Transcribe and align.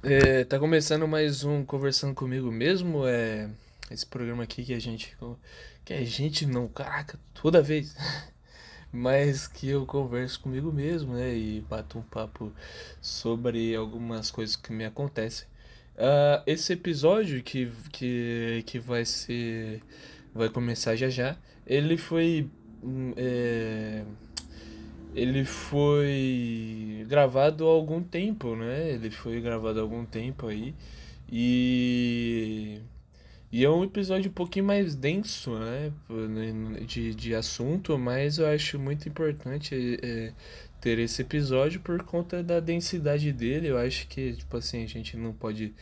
É, 0.00 0.44
tá 0.44 0.60
começando 0.60 1.08
mais 1.08 1.42
um 1.42 1.64
Conversando 1.64 2.14
Comigo 2.14 2.52
Mesmo, 2.52 3.04
é 3.04 3.50
esse 3.90 4.06
programa 4.06 4.44
aqui 4.44 4.64
que 4.64 4.72
a 4.72 4.78
gente, 4.78 5.16
que 5.84 5.92
a 5.92 6.04
gente 6.04 6.46
não, 6.46 6.68
caraca, 6.68 7.18
toda 7.34 7.60
vez, 7.60 7.96
mas 8.92 9.48
que 9.48 9.68
eu 9.68 9.84
converso 9.84 10.38
comigo 10.38 10.70
mesmo, 10.70 11.14
né, 11.14 11.34
e 11.34 11.62
bato 11.68 11.98
um 11.98 12.02
papo 12.02 12.52
sobre 13.02 13.74
algumas 13.74 14.30
coisas 14.30 14.54
que 14.54 14.72
me 14.72 14.84
acontecem. 14.84 15.48
Uh, 15.96 16.44
esse 16.46 16.74
episódio 16.74 17.42
que, 17.42 17.68
que, 17.90 18.62
que 18.66 18.78
vai 18.78 19.04
ser, 19.04 19.82
vai 20.32 20.48
começar 20.48 20.94
já 20.94 21.10
já, 21.10 21.36
ele 21.66 21.96
foi, 21.96 22.48
hum, 22.84 23.14
é, 23.16 24.04
ele 25.14 25.44
foi 25.44 27.04
gravado 27.08 27.66
há 27.66 27.70
algum 27.70 28.02
tempo, 28.02 28.54
né? 28.56 28.92
Ele 28.92 29.10
foi 29.10 29.40
gravado 29.40 29.78
há 29.78 29.82
algum 29.82 30.04
tempo 30.04 30.46
aí. 30.46 30.74
E. 31.30 32.80
E 33.50 33.64
é 33.64 33.70
um 33.70 33.82
episódio 33.82 34.30
um 34.30 34.34
pouquinho 34.34 34.66
mais 34.66 34.94
denso, 34.94 35.58
né? 35.58 35.90
De, 36.86 37.14
de 37.14 37.34
assunto, 37.34 37.98
mas 37.98 38.38
eu 38.38 38.46
acho 38.46 38.78
muito 38.78 39.08
importante 39.08 39.98
é, 40.02 40.32
ter 40.80 40.98
esse 40.98 41.22
episódio 41.22 41.80
por 41.80 42.02
conta 42.02 42.42
da 42.42 42.60
densidade 42.60 43.32
dele. 43.32 43.68
Eu 43.68 43.78
acho 43.78 44.06
que, 44.08 44.34
tipo 44.34 44.56
assim, 44.56 44.84
a 44.84 44.86
gente 44.86 45.16
não 45.16 45.32
pode 45.32 45.74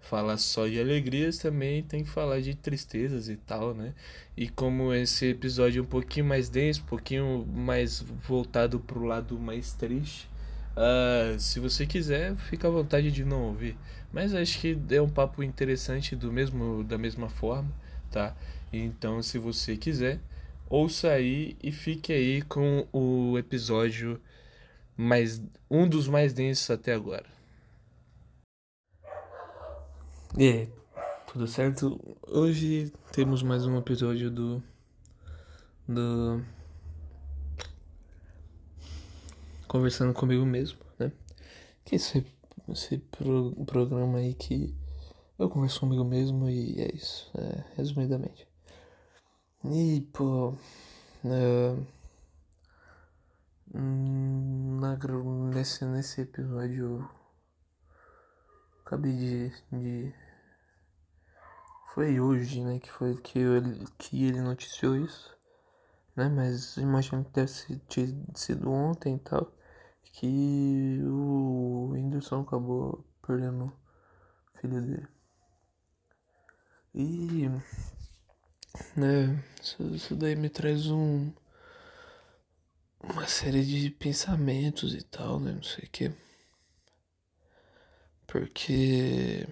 falar 0.00 0.36
só 0.38 0.66
de 0.66 0.80
alegrias, 0.80 1.38
também 1.38 1.82
tem 1.82 2.04
que 2.04 2.10
falar 2.10 2.40
de 2.40 2.54
tristezas 2.54 3.28
e 3.28 3.36
tal, 3.36 3.74
né? 3.74 3.94
E 4.36 4.48
como 4.48 4.92
esse 4.94 5.26
episódio 5.26 5.80
é 5.80 5.82
um 5.82 5.86
pouquinho 5.86 6.26
mais 6.26 6.48
denso, 6.48 6.82
um 6.82 6.86
pouquinho 6.86 7.46
mais 7.46 8.00
voltado 8.00 8.80
pro 8.80 9.04
lado 9.04 9.38
mais 9.38 9.72
triste, 9.72 10.28
uh, 10.76 11.38
se 11.38 11.60
você 11.60 11.86
quiser, 11.86 12.36
fica 12.36 12.68
à 12.68 12.70
vontade 12.70 13.10
de 13.10 13.24
não 13.24 13.42
ouvir. 13.42 13.76
Mas 14.12 14.34
acho 14.34 14.58
que 14.60 14.78
é 14.90 15.02
um 15.02 15.08
papo 15.08 15.42
interessante 15.42 16.16
do 16.16 16.32
mesmo, 16.32 16.82
da 16.84 16.96
mesma 16.96 17.28
forma, 17.28 17.70
tá? 18.10 18.34
Então, 18.72 19.22
se 19.22 19.38
você 19.38 19.76
quiser, 19.76 20.20
ouça 20.68 21.10
aí 21.10 21.56
e 21.62 21.72
fique 21.72 22.12
aí 22.12 22.42
com 22.42 22.86
o 22.92 23.36
episódio 23.38 24.20
mais 24.96 25.42
um 25.70 25.88
dos 25.88 26.08
mais 26.08 26.32
densos 26.32 26.70
até 26.70 26.92
agora. 26.92 27.37
E 30.36 30.46
aí, 30.46 30.72
tudo 31.26 31.46
certo? 31.46 31.98
Hoje 32.26 32.92
temos 33.12 33.42
mais 33.42 33.64
um 33.64 33.78
episódio 33.78 34.30
do. 34.30 34.62
do. 35.88 36.44
Conversando 39.66 40.12
comigo 40.12 40.44
mesmo, 40.44 40.78
né? 40.98 41.10
Que 41.84 41.96
esse, 41.96 42.26
esse 42.68 42.98
pro, 42.98 43.52
programa 43.64 44.18
aí 44.18 44.34
que 44.34 44.74
eu 45.38 45.48
converso 45.48 45.80
comigo 45.80 46.04
mesmo 46.04 46.48
e 46.48 46.78
é 46.78 46.94
isso, 46.94 47.30
é, 47.34 47.64
resumidamente. 47.76 48.46
E, 49.64 50.06
pô. 50.12 50.54
Uh, 51.24 51.86
na, 53.74 54.96
nesse, 55.54 55.84
nesse 55.86 56.20
episódio 56.20 57.08
acabei 58.88 59.12
de, 59.12 59.52
de 59.70 60.14
foi 61.92 62.18
hoje, 62.18 62.64
né, 62.64 62.78
que 62.78 62.90
foi 62.90 63.14
que 63.20 63.38
ele, 63.38 63.84
que 63.98 64.24
ele 64.24 64.40
noticiou 64.40 64.96
isso, 64.96 65.36
né, 66.16 66.26
mas 66.30 66.78
imagino 66.78 67.22
que 67.22 67.30
deve 67.32 67.52
ter 67.86 68.16
sido 68.34 68.70
ontem 68.70 69.16
e 69.16 69.18
tal, 69.18 69.52
que 70.02 71.00
o 71.04 71.90
Whindersson 71.92 72.40
acabou 72.40 73.04
perdendo 73.20 73.66
o 73.66 74.58
filho 74.58 74.80
dele. 74.80 75.08
E, 76.94 77.48
né, 78.96 79.44
isso, 79.62 79.82
isso 79.94 80.16
daí 80.16 80.34
me 80.34 80.48
traz 80.48 80.86
um, 80.86 81.30
uma 83.02 83.26
série 83.26 83.64
de 83.66 83.90
pensamentos 83.90 84.94
e 84.94 85.02
tal, 85.02 85.38
né, 85.38 85.52
não 85.52 85.62
sei 85.62 85.84
o 85.84 85.90
que. 85.90 86.27
Porque. 88.28 89.48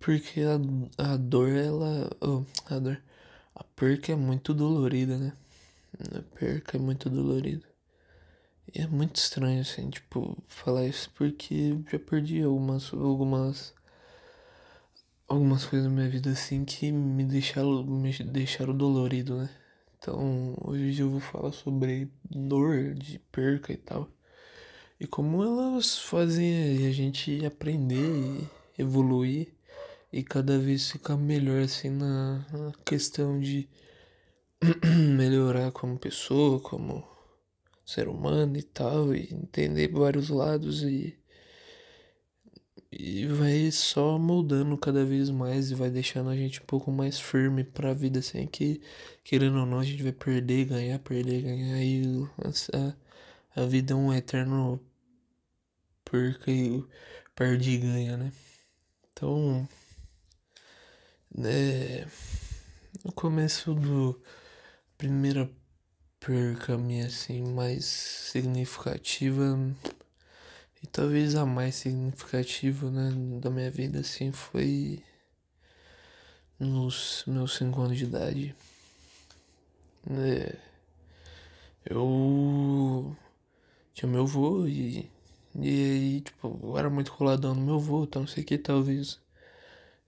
Porque 0.00 0.40
a, 0.40 1.12
a 1.12 1.16
dor, 1.16 1.50
ela. 1.50 2.10
Oh, 2.20 2.44
a 2.74 2.78
dor. 2.78 3.02
A 3.54 3.62
perca 3.64 4.12
é 4.12 4.16
muito 4.16 4.54
dolorida, 4.54 5.18
né? 5.18 5.32
A 6.16 6.22
perca 6.38 6.78
é 6.78 6.80
muito 6.80 7.10
dolorida. 7.10 7.66
E 8.74 8.80
é 8.80 8.86
muito 8.86 9.16
estranho, 9.16 9.60
assim, 9.60 9.90
tipo, 9.90 10.36
falar 10.48 10.86
isso 10.86 11.10
porque 11.14 11.78
já 11.90 11.98
perdi 11.98 12.42
algumas. 12.42 12.92
algumas. 12.94 13.74
algumas 15.28 15.64
coisas 15.66 15.86
na 15.88 15.94
minha 15.94 16.08
vida 16.08 16.30
assim 16.30 16.64
que 16.64 16.90
me 16.90 17.24
deixaram. 17.24 17.84
me 17.84 18.12
deixaram 18.24 18.76
dolorido, 18.76 19.36
né? 19.36 19.50
Então 19.98 20.54
hoje 20.64 21.02
eu 21.02 21.10
vou 21.10 21.20
falar 21.20 21.52
sobre 21.52 22.10
dor 22.24 22.94
de 22.94 23.18
perca 23.30 23.72
e 23.72 23.76
tal. 23.76 24.08
E 25.00 25.06
como 25.06 25.42
elas 25.42 25.98
fazem 25.98 26.86
a 26.86 26.92
gente 26.92 27.42
aprender 27.46 27.96
e 27.96 28.46
evoluir 28.78 29.48
e 30.12 30.22
cada 30.22 30.58
vez 30.58 30.90
ficar 30.90 31.16
melhor 31.16 31.62
assim 31.62 31.88
na, 31.88 32.44
na 32.52 32.72
questão 32.84 33.40
de 33.40 33.66
melhorar 35.16 35.72
como 35.72 35.98
pessoa, 35.98 36.60
como 36.60 37.02
ser 37.84 38.08
humano 38.08 38.58
e 38.58 38.62
tal, 38.62 39.14
e 39.14 39.32
entender 39.32 39.88
vários 39.88 40.28
lados 40.28 40.82
e 40.82 41.16
e 42.92 43.24
vai 43.26 43.70
só 43.70 44.18
moldando 44.18 44.76
cada 44.76 45.04
vez 45.04 45.30
mais 45.30 45.70
e 45.70 45.74
vai 45.76 45.90
deixando 45.90 46.28
a 46.28 46.36
gente 46.36 46.60
um 46.60 46.64
pouco 46.66 46.90
mais 46.90 47.20
firme 47.20 47.62
para 47.62 47.90
a 47.90 47.94
vida 47.94 48.18
assim 48.18 48.46
que 48.46 48.82
querendo 49.22 49.60
ou 49.60 49.66
não 49.66 49.78
a 49.78 49.84
gente 49.84 50.02
vai 50.02 50.12
perder, 50.12 50.64
ganhar, 50.66 50.98
perder, 50.98 51.42
ganhar 51.42 51.82
e 51.82 52.02
a, 52.74 53.62
a 53.62 53.64
vida 53.66 53.92
é 53.92 53.96
um 53.96 54.12
eterno 54.12 54.80
perca 56.10 56.50
e 56.50 56.84
perde 57.34 57.70
e 57.70 57.78
ganha, 57.78 58.16
né? 58.16 58.32
Então, 59.12 59.68
né, 61.34 62.06
no 63.04 63.12
começo 63.12 63.74
do 63.74 64.20
primeira 64.98 65.50
perca 66.18 66.76
minha 66.76 67.06
assim 67.06 67.42
mais 67.42 67.84
significativa 67.84 69.56
e 70.82 70.86
talvez 70.86 71.34
a 71.34 71.46
mais 71.46 71.76
significativa, 71.76 72.90
né, 72.90 73.10
da 73.40 73.50
minha 73.50 73.70
vida 73.70 74.00
assim 74.00 74.32
foi 74.32 75.02
nos 76.58 77.24
meus 77.26 77.56
5 77.56 77.80
anos 77.80 77.98
de 77.98 78.04
idade. 78.04 78.54
É, 80.10 80.56
eu 81.84 83.16
tinha 83.94 84.10
meu 84.10 84.22
avô 84.22 84.66
e 84.66 85.10
e 85.54 85.68
aí, 85.68 86.20
tipo, 86.20 86.58
eu 86.62 86.78
era 86.78 86.88
muito 86.88 87.12
coladão 87.12 87.54
no 87.54 87.60
meu 87.60 87.74
avô, 87.76 88.04
então 88.04 88.22
não 88.22 88.28
sei 88.28 88.42
o 88.42 88.46
que, 88.46 88.56
talvez. 88.58 89.20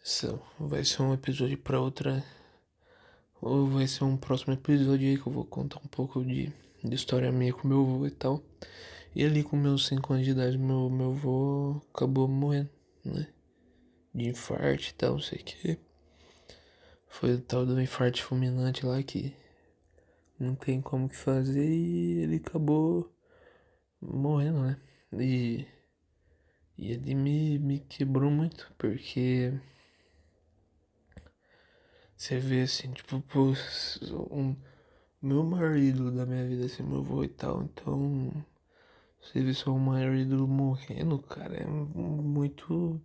Isso 0.04 0.40
vai 0.58 0.84
ser 0.84 1.02
um 1.02 1.12
episódio 1.12 1.58
pra 1.58 1.80
outra. 1.80 2.24
Ou 3.40 3.66
vai 3.66 3.86
ser 3.88 4.04
um 4.04 4.16
próximo 4.16 4.54
episódio 4.54 5.08
aí 5.08 5.18
que 5.18 5.26
eu 5.26 5.32
vou 5.32 5.44
contar 5.44 5.78
um 5.78 5.88
pouco 5.88 6.24
de, 6.24 6.52
de 6.82 6.94
história 6.94 7.32
minha 7.32 7.52
com 7.52 7.66
meu 7.66 7.80
avô 7.80 8.06
e 8.06 8.10
tal. 8.10 8.42
E 9.14 9.24
ali 9.24 9.42
com 9.42 9.56
meus 9.56 9.86
5 9.86 10.12
anos 10.12 10.24
de 10.24 10.30
idade, 10.32 10.56
meu, 10.56 10.88
meu 10.88 11.10
avô 11.10 11.80
acabou 11.92 12.28
morrendo, 12.28 12.70
né? 13.04 13.26
De 14.14 14.28
infarto 14.28 14.88
e 14.90 14.94
tal, 14.94 15.12
não 15.14 15.20
sei 15.20 15.40
o 15.40 15.44
que. 15.44 15.78
Foi 17.08 17.34
o 17.34 17.40
tal 17.40 17.66
do 17.66 17.80
infarto 17.80 18.22
fulminante 18.22 18.86
lá 18.86 19.02
que 19.02 19.34
não 20.38 20.54
tem 20.54 20.80
como 20.80 21.08
que 21.08 21.16
fazer 21.16 21.68
e 21.68 22.20
ele 22.20 22.36
acabou 22.36 23.12
morrendo, 24.00 24.62
né? 24.62 24.76
E, 25.20 25.66
e 26.78 26.92
ele 26.92 27.14
me, 27.14 27.58
me 27.58 27.80
quebrou 27.80 28.30
muito, 28.30 28.72
porque 28.78 29.52
você 32.16 32.38
vê 32.38 32.62
assim, 32.62 32.92
tipo, 32.92 33.20
pô, 33.22 33.52
um, 34.30 34.56
meu 35.20 35.44
marido 35.44 36.10
da 36.10 36.24
minha 36.24 36.46
vida, 36.46 36.66
assim, 36.66 36.82
meu 36.82 37.00
avô 37.00 37.24
e 37.24 37.28
tal, 37.28 37.62
então 37.62 38.30
você 39.20 39.42
vê 39.42 39.54
só 39.54 39.72
um 39.72 39.78
marido 39.78 40.46
morrendo, 40.48 41.18
cara, 41.20 41.56
é 41.56 41.66
muito 41.66 43.00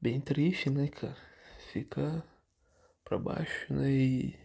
bem 0.00 0.20
triste, 0.20 0.70
né, 0.70 0.88
cara? 0.88 1.16
Fica 1.72 2.24
pra 3.04 3.18
baixo, 3.18 3.72
né? 3.72 3.90
E, 3.90 4.38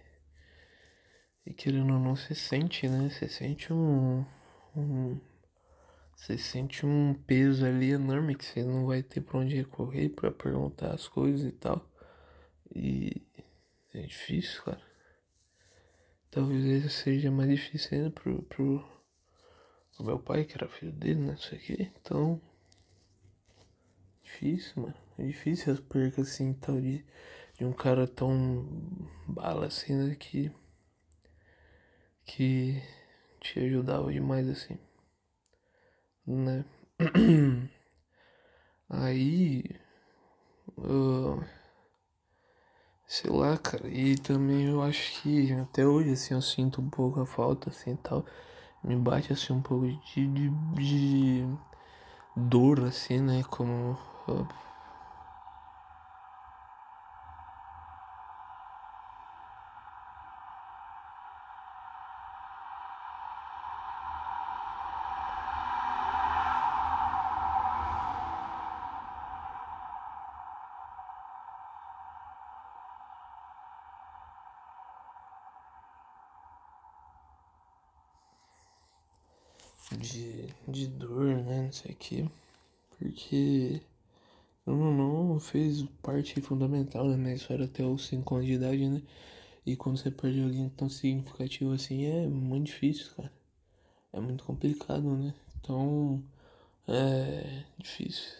e 1.45 1.53
querendo 1.53 1.93
ou 1.93 1.99
não, 1.99 2.15
você 2.15 2.33
sente, 2.33 2.87
né? 2.87 3.09
Você 3.09 3.27
sente 3.27 3.71
um, 3.71 4.25
um 4.75 5.19
você 6.23 6.37
sente 6.37 6.85
um 6.85 7.13
peso 7.13 7.65
ali 7.65 7.91
enorme 7.91 8.33
que 8.33 8.45
você 8.45 8.63
não 8.63 8.85
vai 8.85 9.03
ter 9.03 9.19
pra 9.19 9.39
onde 9.39 9.57
recorrer 9.57 10.07
para 10.07 10.31
perguntar 10.31 10.93
as 10.93 11.05
coisas 11.05 11.45
e 11.45 11.51
tal. 11.51 11.85
E 12.73 13.21
é 13.93 14.03
difícil, 14.03 14.63
cara. 14.63 14.81
Talvez 16.31 16.93
seja 16.93 17.29
mais 17.29 17.49
difícil 17.49 17.97
ainda 17.97 18.09
pro, 18.09 18.41
pro, 18.43 18.81
o 19.99 20.03
meu 20.03 20.17
pai, 20.17 20.45
que 20.45 20.55
era 20.55 20.69
filho 20.69 20.93
dele, 20.93 21.19
né? 21.19 21.33
Isso 21.33 21.53
aqui. 21.53 21.91
Então. 21.99 22.41
Difícil, 24.23 24.81
mano. 24.81 24.95
É 25.17 25.25
difícil 25.25 25.73
as 25.73 25.81
percas 25.81 26.29
assim, 26.29 26.53
tal, 26.53 26.79
de, 26.79 27.05
de 27.57 27.65
um 27.65 27.73
cara 27.73 28.07
tão 28.07 28.65
bala 29.27 29.65
assim, 29.67 29.93
né? 29.93 30.15
Que. 30.15 30.49
Que 32.23 32.81
te 33.41 33.59
ajudava 33.59 34.09
demais 34.13 34.47
assim. 34.47 34.79
Né? 36.27 36.65
Aí. 38.89 39.63
Uh, 40.77 41.43
sei 43.07 43.29
lá, 43.31 43.57
cara. 43.57 43.87
E 43.87 44.17
também 44.17 44.65
eu 44.65 44.81
acho 44.81 45.21
que 45.21 45.51
até 45.53 45.85
hoje, 45.85 46.11
assim, 46.11 46.33
eu 46.33 46.41
sinto 46.41 46.81
um 46.81 46.89
pouco 46.89 47.19
a 47.21 47.25
falta, 47.25 47.69
assim, 47.69 47.95
tal. 47.97 48.25
Me 48.83 48.95
bate, 48.95 49.33
assim, 49.33 49.53
um 49.53 49.61
pouco 49.61 49.87
de, 49.87 50.27
de, 50.27 50.49
de 50.75 51.45
dor, 52.35 52.85
assim, 52.85 53.19
né? 53.21 53.43
Como. 53.49 53.97
Uh, 54.27 54.47
de, 79.97 80.47
de 80.67 80.87
dor, 80.87 81.35
né? 81.43 81.63
Não 81.63 81.71
sei 81.71 81.91
o 81.91 81.95
que. 81.95 82.29
Porque 82.97 83.81
não, 84.65 84.93
não 84.93 85.39
fez 85.39 85.83
parte 86.01 86.39
fundamental 86.41 87.09
da 87.09 87.17
minha 87.17 87.35
história 87.35 87.65
até 87.65 87.83
os 87.85 88.07
5 88.07 88.35
anos 88.35 88.47
de 88.47 88.53
idade, 88.53 88.87
né? 88.89 89.01
E 89.65 89.75
quando 89.75 89.97
você 89.97 90.11
perde 90.11 90.41
alguém 90.43 90.69
tão 90.69 90.89
significativo 90.89 91.73
assim 91.73 92.05
é 92.05 92.27
muito 92.27 92.67
difícil, 92.67 93.11
cara. 93.15 93.31
É 94.13 94.19
muito 94.19 94.43
complicado, 94.43 95.15
né? 95.17 95.33
Então 95.59 96.23
é 96.87 97.63
difícil. 97.77 98.31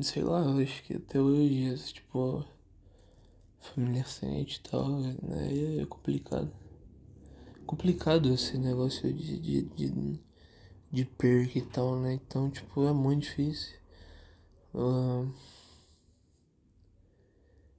Sei 0.00 0.22
lá, 0.22 0.40
eu 0.40 0.58
acho 0.62 0.82
que 0.84 0.94
até 0.94 1.20
hoje, 1.20 1.76
tipo, 1.92 2.44
família 3.60 4.04
sente 4.04 4.58
e 4.58 4.70
tal, 4.70 5.00
né? 5.00 5.16
É 5.82 5.86
complicado 5.86 6.50
complicado 7.68 8.32
esse 8.32 8.56
negócio 8.56 9.12
de, 9.12 9.38
de, 9.38 9.62
de, 9.62 10.20
de 10.90 11.04
perca 11.04 11.58
e 11.58 11.62
tal, 11.62 12.00
né? 12.00 12.14
Então, 12.14 12.50
tipo, 12.50 12.88
é 12.88 12.92
muito 12.94 13.24
difícil. 13.24 13.76
Uh, 14.74 15.30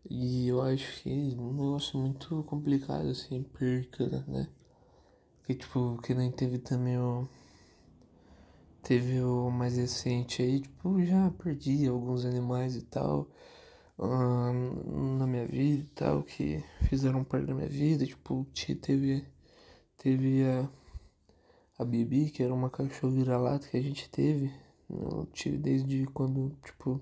e 0.08 0.48
eu 0.48 0.62
acho 0.62 1.02
que 1.02 1.10
é 1.10 1.42
um 1.42 1.54
negócio 1.54 2.00
muito 2.00 2.44
complicado, 2.44 3.10
assim, 3.10 3.42
perca, 3.42 4.24
né? 4.28 4.48
Que, 5.46 5.56
tipo, 5.56 6.00
que 6.04 6.14
nem 6.14 6.32
teve 6.32 6.60
também 6.60 7.00
o. 7.00 7.28
Teve 8.84 9.22
o 9.22 9.50
mais 9.50 9.76
recente 9.76 10.42
aí, 10.44 10.62
tipo, 10.62 11.04
já 11.04 11.32
perdi 11.32 11.88
alguns 11.88 12.26
animais 12.26 12.76
e 12.76 12.84
tal. 12.84 13.28
Uh, 13.98 15.18
na 15.18 15.28
minha 15.28 15.48
vida 15.48 15.84
e 15.84 15.90
tal, 15.96 16.24
que 16.24 16.64
fizeram 16.88 17.24
parte 17.24 17.48
da 17.48 17.56
minha 17.56 17.68
vida, 17.68 18.06
tipo, 18.06 18.46
teve 18.82 19.26
Teve 20.00 20.46
a, 20.46 20.70
a 21.78 21.84
Bibi, 21.84 22.32
que 22.32 22.42
era 22.42 22.54
uma 22.54 22.70
cachorra 22.70 23.14
vira-lata 23.14 23.68
que 23.68 23.76
a 23.76 23.82
gente 23.82 24.10
teve. 24.10 24.50
Eu 24.90 25.28
tive 25.34 25.58
desde 25.58 26.06
quando, 26.08 26.56
tipo, 26.64 27.02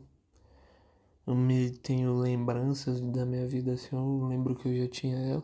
eu 1.27 1.35
me 1.35 1.69
tenho 1.69 2.17
lembranças 2.17 2.99
da 2.99 3.23
minha 3.23 3.47
vida 3.47 3.73
assim, 3.73 3.95
eu 3.95 4.25
lembro 4.27 4.55
que 4.55 4.67
eu 4.67 4.75
já 4.75 4.87
tinha 4.89 5.15
ela. 5.15 5.43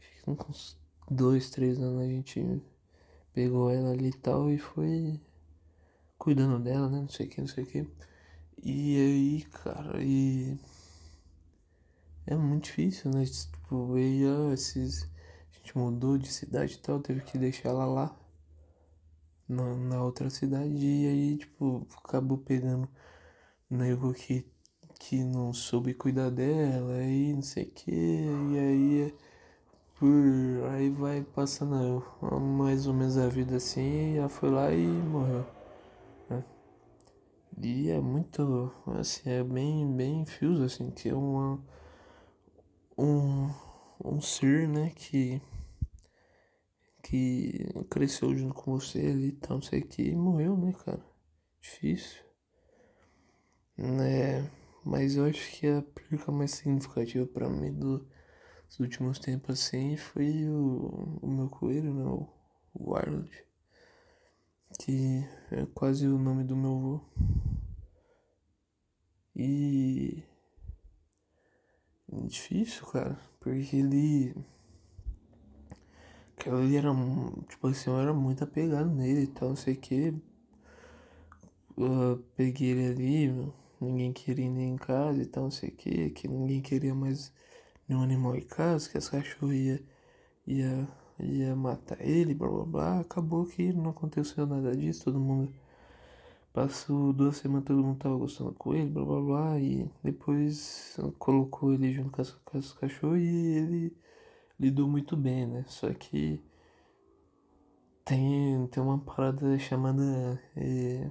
Acho 0.00 0.24
que 0.24 0.30
uns 0.30 0.78
dois, 1.10 1.50
três 1.50 1.78
anos 1.78 2.00
a 2.00 2.06
gente 2.06 2.62
pegou 3.34 3.70
ela 3.70 3.90
ali 3.90 4.08
e 4.08 4.12
tal 4.12 4.50
e 4.50 4.56
foi 4.56 5.20
cuidando 6.16 6.58
dela, 6.58 6.88
né? 6.88 7.00
Não 7.02 7.08
sei 7.08 7.26
o 7.26 7.28
que, 7.28 7.40
não 7.42 7.48
sei 7.48 7.64
o 7.64 7.66
que. 7.66 7.86
E 8.62 8.96
aí, 8.96 9.42
cara, 9.62 10.02
e. 10.02 10.58
É 12.26 12.34
muito 12.34 12.64
difícil, 12.64 13.10
né? 13.10 13.24
Tipo, 13.26 13.92
veio 13.92 14.52
esses 14.54 15.06
gente 15.68 15.76
mudou 15.76 16.16
de 16.16 16.32
cidade 16.32 16.74
e 16.74 16.78
tal, 16.78 17.00
teve 17.00 17.20
que 17.20 17.36
deixar 17.36 17.68
ela 17.70 17.84
lá 17.84 18.16
na, 19.46 19.76
na 19.76 20.02
outra 20.02 20.30
cidade 20.30 20.74
e 20.74 21.06
aí, 21.06 21.36
tipo, 21.36 21.86
acabou 22.04 22.38
pegando 22.38 22.88
nego 23.68 24.14
que, 24.14 24.46
que 24.98 25.22
não 25.22 25.52
soube 25.52 25.92
cuidar 25.92 26.30
dela 26.30 26.94
aí 26.94 27.34
não 27.34 27.42
sei 27.42 27.64
o 27.64 27.70
que, 27.70 27.90
e 27.90 28.58
aí 28.58 29.14
por 29.98 30.70
aí 30.72 30.88
vai 30.90 31.22
passando 31.22 32.02
mais 32.40 32.86
ou 32.86 32.94
menos 32.94 33.18
a 33.18 33.28
vida 33.28 33.56
assim, 33.56 34.14
e 34.14 34.18
ela 34.18 34.28
foi 34.28 34.50
lá 34.50 34.72
e 34.72 34.86
morreu. 34.86 35.44
Né? 36.30 36.44
E 37.60 37.90
é 37.90 38.00
muito, 38.00 38.72
assim, 38.98 39.28
é 39.28 39.42
bem, 39.42 39.94
bem 39.96 40.24
fios, 40.24 40.60
assim, 40.60 40.90
que 40.90 41.08
é 41.08 41.14
uma, 41.14 41.60
um, 42.96 43.50
um 44.04 44.20
ser, 44.20 44.68
né, 44.68 44.92
que 44.94 45.42
que 47.08 47.64
cresceu 47.88 48.36
junto 48.36 48.54
com 48.54 48.78
você 48.78 48.98
ali 48.98 49.28
e 49.28 49.32
tal, 49.32 49.56
não 49.56 49.62
sei 49.62 49.80
o 49.80 49.86
que, 49.86 50.02
e 50.02 50.14
morreu, 50.14 50.58
né, 50.58 50.74
cara? 50.84 51.02
Difícil. 51.58 52.22
Né? 53.78 54.50
Mas 54.84 55.16
eu 55.16 55.24
acho 55.24 55.50
que 55.52 55.66
a 55.66 55.80
perca 55.80 56.30
mais 56.30 56.50
significativa 56.50 57.24
para 57.26 57.48
mim 57.48 57.72
do, 57.72 58.06
dos 58.66 58.80
últimos 58.80 59.18
tempos 59.18 59.58
assim 59.58 59.96
foi 59.96 60.46
o, 60.50 61.18
o 61.22 61.26
meu 61.26 61.48
coelho, 61.48 61.94
né? 61.94 62.04
O, 62.04 62.28
o 62.74 62.94
Arnold. 62.94 63.30
Que 64.78 65.24
é 65.50 65.64
quase 65.74 66.06
o 66.06 66.18
nome 66.18 66.44
do 66.44 66.54
meu 66.54 66.76
avô. 66.76 67.00
E. 69.34 70.22
Difícil, 72.26 72.86
cara, 72.86 73.18
porque 73.40 73.76
ele 73.76 74.34
que 76.38 76.48
ele 76.48 76.76
era, 76.76 76.90
tipo 77.48 77.66
assim, 77.68 77.90
eu 77.90 77.98
era 78.00 78.12
muito 78.14 78.44
apegado 78.44 78.88
nele 78.90 79.22
e 79.24 79.26
tal, 79.26 79.50
não 79.50 79.56
sei 79.56 79.74
o 79.74 79.76
que. 79.78 80.14
Peguei 82.36 82.70
ele 82.70 82.86
ali, 82.86 83.52
ninguém 83.80 84.12
queria 84.12 84.46
ir 84.46 84.58
em 84.58 84.76
casa 84.76 85.22
e 85.22 85.26
tal, 85.26 85.44
não 85.44 85.50
sei 85.50 85.68
o 85.70 85.72
que, 85.72 86.10
que 86.10 86.28
ninguém 86.28 86.60
queria 86.60 86.94
mais 86.94 87.32
nenhum 87.88 88.02
animal 88.02 88.36
em 88.36 88.42
casa, 88.42 88.88
que 88.90 88.98
as 88.98 89.08
cachorras 89.08 89.54
ia, 89.56 89.82
ia, 90.46 90.88
ia 91.20 91.56
matar 91.56 92.00
ele, 92.00 92.34
blá 92.34 92.48
blá 92.48 92.64
blá. 92.64 93.00
Acabou 93.00 93.46
que 93.46 93.72
não 93.72 93.90
aconteceu 93.90 94.46
nada 94.46 94.76
disso, 94.76 95.04
todo 95.04 95.20
mundo 95.20 95.52
passou 96.52 97.12
duas 97.12 97.36
semanas, 97.36 97.64
todo 97.66 97.82
mundo 97.82 97.98
tava 97.98 98.16
gostando 98.16 98.52
com 98.54 98.74
ele, 98.74 98.90
blá 98.90 99.04
blá 99.04 99.20
blá, 99.20 99.60
e 99.60 99.88
depois 100.02 100.96
colocou 101.18 101.72
ele 101.72 101.92
junto 101.92 102.10
com 102.10 102.22
as, 102.22 102.30
com 102.32 102.58
as 102.58 102.72
cachorras 102.72 103.20
e 103.20 103.26
ele 103.26 103.96
lidou 104.58 104.88
muito 104.88 105.16
bem, 105.16 105.46
né? 105.46 105.64
Só 105.68 105.92
que 105.92 106.42
tem, 108.04 108.66
tem 108.68 108.82
uma 108.82 108.98
parada 108.98 109.58
chamada 109.58 110.02
é, 110.56 111.10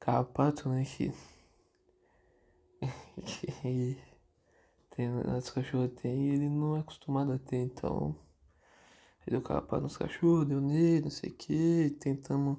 carrapato, 0.00 0.68
né? 0.68 0.84
Que, 0.84 1.12
que 3.24 3.98
tem, 4.90 5.08
as 5.36 5.50
cachorras 5.50 5.92
têm 6.00 6.26
e 6.26 6.34
ele 6.34 6.48
não 6.48 6.76
é 6.76 6.80
acostumado 6.80 7.32
a 7.32 7.38
ter, 7.38 7.58
então 7.58 8.16
ele 9.26 9.36
deu 9.36 9.42
carrapato 9.42 9.82
nos 9.82 9.96
cachorros, 9.96 10.46
deu 10.46 10.60
nele, 10.60 11.02
não 11.02 11.10
sei 11.10 11.30
o 11.30 11.34
que, 11.34 11.96
tentamos 12.00 12.58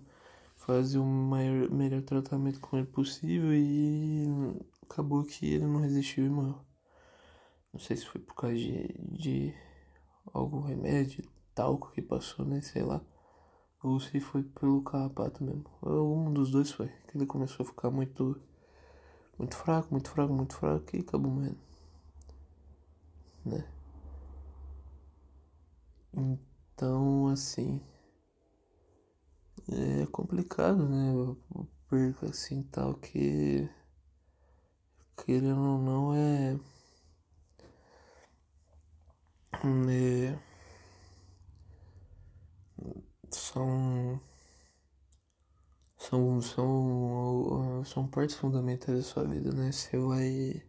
fazer 0.55 0.97
o 0.97 1.05
maior, 1.05 1.69
melhor 1.69 2.01
tratamento 2.01 2.59
com 2.59 2.77
ele 2.77 2.87
possível 2.87 3.53
e 3.53 4.25
acabou 4.83 5.23
que 5.23 5.45
ele 5.53 5.65
não 5.65 5.81
resistiu 5.81 6.25
e 6.25 6.29
morreu. 6.29 6.59
Não 7.73 7.79
sei 7.79 7.97
se 7.97 8.05
foi 8.05 8.21
por 8.21 8.35
causa 8.35 8.55
de, 8.55 8.87
de 8.99 9.53
algum 10.33 10.61
remédio, 10.61 11.23
talco 11.53 11.91
que 11.91 12.01
passou, 12.01 12.45
né? 12.45 12.61
Sei 12.61 12.81
lá. 12.83 13.01
Ou 13.83 13.99
se 13.99 14.19
foi 14.19 14.43
pelo 14.43 14.81
carrapato 14.81 15.43
mesmo. 15.43 15.65
Um 15.83 16.33
dos 16.33 16.51
dois 16.51 16.71
foi. 16.71 16.87
Que 17.07 17.17
ele 17.17 17.25
começou 17.25 17.65
a 17.65 17.67
ficar 17.67 17.91
muito. 17.91 18.41
Muito 19.37 19.55
fraco, 19.55 19.89
muito 19.91 20.09
fraco, 20.09 20.33
muito 20.33 20.55
fraco 20.55 20.95
e 20.95 20.99
acabou 20.99 21.31
morrendo. 21.31 21.59
Né? 23.45 23.67
Então, 26.13 27.27
assim. 27.27 27.81
É 29.71 30.05
complicado, 30.07 30.87
né? 30.87 31.13
Eu 31.13 31.37
perco 31.89 32.25
assim 32.25 32.63
tal 32.63 32.95
que. 32.95 33.69
Querendo 35.25 35.61
ou 35.61 35.77
não 35.77 36.13
é 36.15 36.57
é, 39.89 40.37
são 43.31 44.19
são 45.97 46.41
são 46.41 47.83
são 47.85 48.07
partes 48.07 48.35
fundamentais 48.35 48.97
da 48.97 49.03
sua 49.03 49.23
vida, 49.25 49.51
né? 49.53 49.71
Você 49.71 49.97
vai 49.97 50.63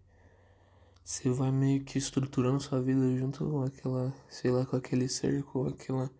você 1.04 1.30
vai 1.30 1.52
meio 1.52 1.84
que 1.84 1.98
estruturando 1.98 2.60
sua 2.60 2.80
vida 2.80 3.16
junto 3.16 3.48
com 3.50 3.62
aquela, 3.62 4.14
sei 4.28 4.50
lá, 4.50 4.64
com 4.66 4.76
aquele 4.76 5.08
ser, 5.08 5.42
com 5.44 5.66
aquela 5.66 6.10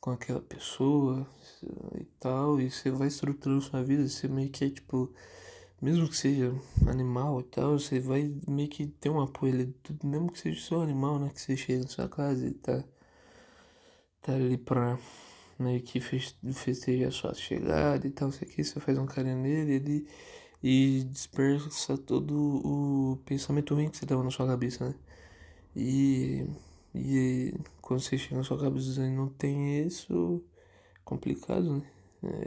com 0.00 0.10
aquela 0.12 0.40
pessoa 0.40 1.26
e 2.00 2.04
tal, 2.20 2.60
e 2.60 2.70
você 2.70 2.90
vai 2.90 3.08
estruturando 3.08 3.62
sua 3.62 3.82
vida, 3.82 4.08
você 4.08 4.28
meio 4.28 4.50
que 4.50 4.64
é 4.64 4.70
tipo 4.70 5.12
mesmo 5.80 6.08
que 6.08 6.16
seja 6.16 6.54
animal 6.86 7.40
e 7.40 7.44
tal, 7.44 7.78
você 7.78 8.00
vai 8.00 8.34
meio 8.48 8.68
que 8.68 8.86
ter 8.86 9.10
um 9.10 9.20
apoio 9.20 9.54
ali, 9.54 9.74
mesmo 10.02 10.32
que 10.32 10.38
seja 10.38 10.60
só 10.60 10.82
animal, 10.82 11.18
né? 11.18 11.30
Que 11.34 11.40
você 11.40 11.56
chega 11.56 11.82
na 11.82 11.88
sua 11.88 12.08
casa 12.08 12.46
e 12.46 12.54
tá, 12.54 12.84
tá 14.22 14.34
ali 14.34 14.56
pra 14.58 14.98
meio 15.58 15.82
que 15.82 16.00
festejar 16.00 17.08
a 17.08 17.12
sua 17.12 17.34
chegada 17.34 18.06
e 18.06 18.10
tal, 18.10 18.30
sei 18.32 18.48
que 18.48 18.62
você 18.62 18.80
faz 18.80 18.98
um 18.98 19.06
carinho 19.06 19.38
nele 19.38 19.72
ele, 19.74 20.08
e 20.62 21.04
dispersa 21.04 21.96
todo 21.98 22.34
o 22.34 23.18
pensamento 23.24 23.74
ruim 23.74 23.90
que 23.90 23.96
você 23.96 24.06
tava 24.06 24.22
na 24.24 24.30
sua 24.30 24.46
cabeça, 24.46 24.88
né? 24.88 24.94
E, 25.76 26.46
e 26.94 27.54
quando 27.82 28.00
você 28.00 28.18
chega 28.18 28.36
na 28.36 28.44
sua 28.44 28.58
cabeça 28.58 29.00
e 29.02 29.10
não 29.10 29.28
tem 29.28 29.80
isso, 29.86 30.42
é 30.96 30.98
complicado, 31.04 31.76
né? 31.76 31.82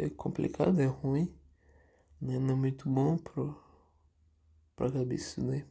É 0.05 0.09
complicado, 0.09 0.79
é 0.81 0.86
ruim 0.88 1.31
né? 2.21 2.39
não 2.39 2.53
é 2.53 2.57
muito 2.57 2.89
bom 2.89 3.17
pro, 3.17 3.61
pra 4.75 4.91
cabeça, 4.91 5.41
né? 5.41 5.67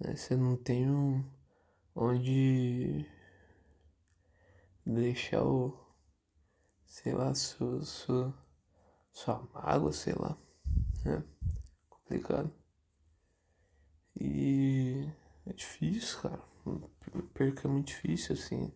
Você 0.00 0.36
não 0.36 0.56
tem 0.56 0.90
um, 0.90 1.24
onde 1.94 3.06
deixar 4.84 5.44
o, 5.44 5.78
sei 6.84 7.12
lá, 7.12 7.34
sua, 7.34 7.82
sua, 7.82 8.34
sua 9.12 9.48
mágoa, 9.54 9.92
sei 9.92 10.14
lá, 10.14 10.36
né? 11.04 11.24
Complicado. 11.88 12.52
E 14.20 15.08
é 15.46 15.52
difícil, 15.52 16.20
cara. 16.20 16.42
Perca 17.32 17.68
é 17.68 17.70
muito 17.70 17.88
difícil, 17.88 18.34
assim. 18.34 18.72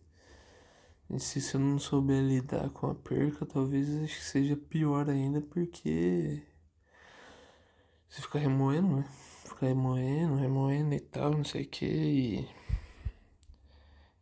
E 1.11 1.19
se 1.19 1.41
você 1.41 1.57
não 1.57 1.79
souber 1.79 2.21
lidar 2.23 2.69
com 2.69 2.87
a 2.87 2.93
perca, 2.95 3.45
talvez 3.45 3.89
acho 4.03 4.15
que 4.15 4.23
seja 4.23 4.55
pior 4.55 5.09
ainda, 5.09 5.41
porque 5.41 6.43
você 8.07 8.21
fica 8.21 8.37
remoendo, 8.39 8.97
né? 8.97 9.05
Fica 9.43 9.65
remoendo, 9.67 10.35
remoendo 10.35 10.93
e 10.93 10.99
tal, 10.99 11.31
não 11.31 11.43
sei 11.43 11.63
o 11.63 11.67
que, 11.67 11.85
e, 11.85 12.49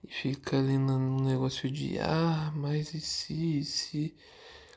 e 0.03 0.07
fica 0.07 0.57
ali 0.57 0.77
no 0.77 1.21
negócio 1.23 1.69
de 1.69 1.99
ah, 1.99 2.53
mas 2.55 2.93
e 2.93 3.01
se, 3.01 3.59
e 3.59 3.65
se, 3.65 4.15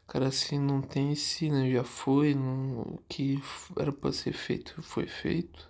cara, 0.09 0.29
assim 0.29 0.59
não 0.59 0.83
tem 0.83 1.13
e 1.13 1.17
se, 1.17 1.49
né? 1.49 1.71
Já 1.71 1.85
foi, 1.85 2.35
não, 2.35 2.81
o 2.83 2.99
que 3.09 3.41
era 3.79 3.93
para 3.93 4.13
ser 4.13 4.33
feito 4.33 4.83
foi 4.83 5.07
feito 5.07 5.70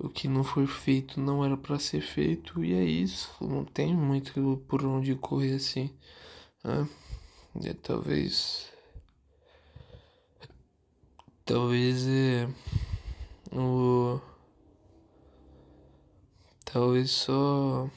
o 0.00 0.08
que 0.08 0.26
não 0.26 0.42
foi 0.42 0.66
feito 0.66 1.20
não 1.20 1.44
era 1.44 1.56
para 1.56 1.78
ser 1.78 2.00
feito 2.00 2.64
e 2.64 2.72
é 2.72 2.82
isso. 2.82 3.30
Não 3.40 3.64
tem 3.64 3.94
muito 3.94 4.62
por 4.66 4.84
onde 4.84 5.14
correr 5.14 5.54
assim. 5.56 5.94
Né? 6.64 6.88
E 7.62 7.74
talvez. 7.74 8.72
Talvez 11.44 12.06
é. 12.08 12.48
O. 13.52 14.18
Talvez 16.64 17.10
só. 17.10 17.90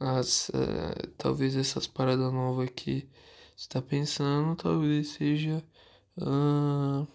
As, 0.00 0.48
uh, 0.48 1.08
talvez 1.16 1.56
essas 1.56 1.86
paradas 1.86 2.32
novas 2.32 2.68
que 2.70 3.08
você 3.56 3.68
tá 3.68 3.80
pensando, 3.80 4.56
talvez 4.56 5.08
seja. 5.10 5.62
Uh, 6.18 7.06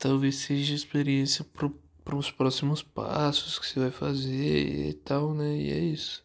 talvez 0.00 0.36
seja 0.36 0.74
experiência 0.74 1.44
para 1.44 2.16
os 2.16 2.30
próximos 2.30 2.82
passos 2.82 3.58
que 3.58 3.66
você 3.68 3.80
vai 3.80 3.90
fazer 3.90 4.88
e 4.88 4.94
tal, 4.94 5.34
né? 5.34 5.56
E 5.56 5.70
é 5.70 5.78
isso. 5.78 6.24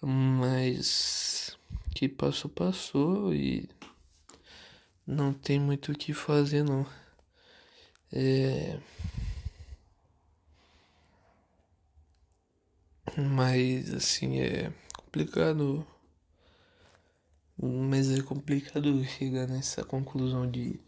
Mas 0.00 1.56
que 1.94 2.08
passou, 2.08 2.50
passou 2.50 3.34
e 3.34 3.68
não 5.06 5.32
tem 5.32 5.58
muito 5.58 5.92
o 5.92 5.94
que 5.94 6.12
fazer 6.12 6.62
não. 6.62 6.86
É... 8.12 8.78
Mas 13.16 13.92
assim 13.94 14.40
é 14.40 14.72
complicado. 14.96 15.86
Mas 17.58 18.10
é 18.10 18.22
complicado 18.22 19.04
chegar 19.04 19.46
nessa 19.46 19.84
conclusão 19.84 20.50
de 20.50 20.80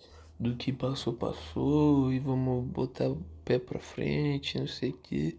do 0.43 0.57
que 0.57 0.73
passou, 0.73 1.13
passou 1.15 2.13
e 2.13 2.19
vamos 2.19 2.65
botar 2.67 3.09
o 3.09 3.23
pé 3.45 3.59
pra 3.59 3.79
frente, 3.79 4.59
não 4.59 4.67
sei 4.67 4.91
o 4.91 4.99
que. 4.99 5.39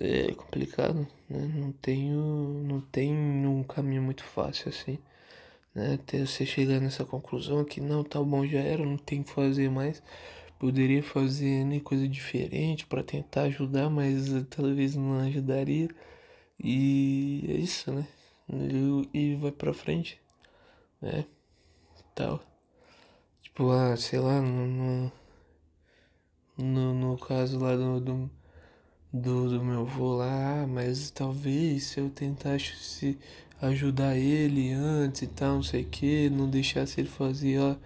É 0.00 0.32
complicado, 0.32 1.06
né? 1.28 1.46
Não 1.54 1.72
tenho, 1.72 2.62
não 2.64 2.80
tem 2.80 3.14
um 3.14 3.62
caminho 3.62 4.02
muito 4.02 4.24
fácil 4.24 4.68
assim, 4.68 4.98
né? 5.74 5.94
Até 5.94 6.26
você 6.26 6.44
chegar 6.44 6.80
nessa 6.80 7.04
conclusão 7.04 7.64
que 7.64 7.80
não, 7.80 8.02
tá 8.04 8.22
bom, 8.22 8.46
já 8.46 8.60
era, 8.60 8.84
não 8.84 8.96
tem 8.98 9.22
que 9.22 9.30
fazer 9.30 9.70
mais. 9.70 10.02
Poderia 10.58 11.02
fazer 11.02 11.64
nem 11.64 11.80
coisa 11.80 12.08
diferente 12.08 12.86
para 12.86 13.02
tentar 13.04 13.42
ajudar, 13.44 13.90
mas 13.90 14.26
talvez 14.50 14.96
não 14.96 15.20
ajudaria. 15.20 15.88
E 16.62 17.44
é 17.48 17.52
isso, 17.54 17.92
né? 17.92 18.06
E, 19.12 19.32
e 19.32 19.34
vai 19.36 19.52
pra 19.52 19.74
frente, 19.74 20.20
né? 21.00 21.26
Tal. 22.14 22.55
Tipo, 23.56 23.70
ah, 23.70 23.96
sei 23.96 24.18
lá, 24.18 24.38
no, 24.42 25.10
no, 26.58 26.92
no 26.94 27.16
caso 27.16 27.58
lá 27.58 27.74
do, 27.74 27.98
do, 27.98 28.30
do, 29.10 29.48
do 29.48 29.64
meu 29.64 29.80
avô 29.80 30.14
lá, 30.14 30.66
mas 30.68 31.10
talvez 31.10 31.84
se 31.84 31.98
eu 31.98 32.10
tentasse 32.10 32.76
se 32.76 33.18
ajudar 33.62 34.14
ele 34.14 34.72
antes 34.72 35.22
e 35.22 35.26
tal, 35.28 35.54
não 35.54 35.62
sei 35.62 35.84
o 35.84 35.86
que, 35.86 36.28
não 36.28 36.50
deixasse 36.50 37.00
ele 37.00 37.08
fazer 37.08 37.58
ó, 37.58 37.76